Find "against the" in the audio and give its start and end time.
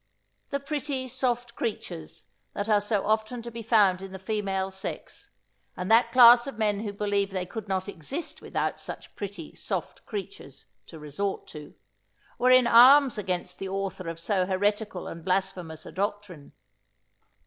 13.19-13.69